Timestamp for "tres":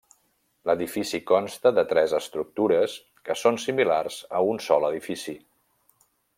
1.91-2.15